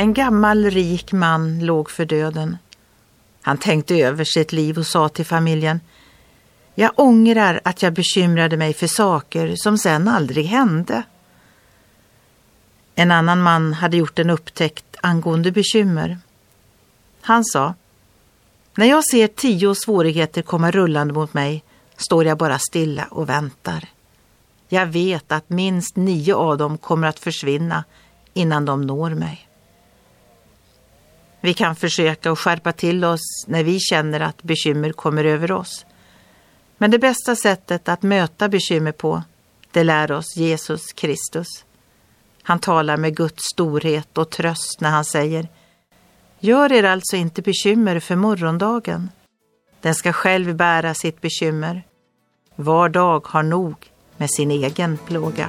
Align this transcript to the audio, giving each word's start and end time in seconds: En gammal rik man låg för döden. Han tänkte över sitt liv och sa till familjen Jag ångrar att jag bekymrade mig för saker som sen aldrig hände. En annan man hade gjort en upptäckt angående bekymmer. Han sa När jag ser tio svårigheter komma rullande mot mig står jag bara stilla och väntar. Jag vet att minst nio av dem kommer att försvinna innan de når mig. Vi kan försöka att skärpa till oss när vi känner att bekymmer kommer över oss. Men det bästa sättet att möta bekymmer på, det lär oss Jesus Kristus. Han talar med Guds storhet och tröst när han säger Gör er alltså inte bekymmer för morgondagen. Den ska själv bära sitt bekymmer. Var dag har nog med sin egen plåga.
En 0.00 0.14
gammal 0.14 0.70
rik 0.70 1.12
man 1.12 1.60
låg 1.60 1.90
för 1.90 2.04
döden. 2.04 2.58
Han 3.42 3.58
tänkte 3.58 3.94
över 3.94 4.24
sitt 4.24 4.52
liv 4.52 4.78
och 4.78 4.86
sa 4.86 5.08
till 5.08 5.24
familjen 5.26 5.80
Jag 6.74 6.92
ångrar 6.94 7.60
att 7.64 7.82
jag 7.82 7.92
bekymrade 7.92 8.56
mig 8.56 8.74
för 8.74 8.86
saker 8.86 9.54
som 9.56 9.78
sen 9.78 10.08
aldrig 10.08 10.46
hände. 10.46 11.02
En 12.94 13.10
annan 13.10 13.42
man 13.42 13.72
hade 13.72 13.96
gjort 13.96 14.18
en 14.18 14.30
upptäckt 14.30 14.96
angående 15.00 15.52
bekymmer. 15.52 16.18
Han 17.20 17.44
sa 17.44 17.74
När 18.74 18.86
jag 18.86 19.04
ser 19.04 19.26
tio 19.26 19.74
svårigheter 19.74 20.42
komma 20.42 20.70
rullande 20.70 21.14
mot 21.14 21.34
mig 21.34 21.64
står 21.96 22.24
jag 22.24 22.38
bara 22.38 22.58
stilla 22.58 23.04
och 23.10 23.28
väntar. 23.28 23.88
Jag 24.68 24.86
vet 24.86 25.32
att 25.32 25.50
minst 25.50 25.96
nio 25.96 26.34
av 26.34 26.58
dem 26.58 26.78
kommer 26.78 27.08
att 27.08 27.18
försvinna 27.18 27.84
innan 28.34 28.64
de 28.64 28.82
når 28.82 29.10
mig. 29.10 29.47
Vi 31.40 31.54
kan 31.54 31.76
försöka 31.76 32.32
att 32.32 32.38
skärpa 32.38 32.72
till 32.72 33.04
oss 33.04 33.44
när 33.46 33.64
vi 33.64 33.80
känner 33.80 34.20
att 34.20 34.42
bekymmer 34.42 34.92
kommer 34.92 35.24
över 35.24 35.52
oss. 35.52 35.86
Men 36.78 36.90
det 36.90 36.98
bästa 36.98 37.36
sättet 37.36 37.88
att 37.88 38.02
möta 38.02 38.48
bekymmer 38.48 38.92
på, 38.92 39.22
det 39.70 39.84
lär 39.84 40.12
oss 40.12 40.36
Jesus 40.36 40.92
Kristus. 40.92 41.48
Han 42.42 42.58
talar 42.58 42.96
med 42.96 43.16
Guds 43.16 43.42
storhet 43.52 44.18
och 44.18 44.30
tröst 44.30 44.80
när 44.80 44.90
han 44.90 45.04
säger 45.04 45.48
Gör 46.40 46.72
er 46.72 46.84
alltså 46.84 47.16
inte 47.16 47.42
bekymmer 47.42 48.00
för 48.00 48.16
morgondagen. 48.16 49.10
Den 49.80 49.94
ska 49.94 50.12
själv 50.12 50.56
bära 50.56 50.94
sitt 50.94 51.20
bekymmer. 51.20 51.82
Var 52.56 52.88
dag 52.88 53.26
har 53.26 53.42
nog 53.42 53.74
med 54.16 54.30
sin 54.30 54.50
egen 54.50 54.98
plåga. 55.06 55.48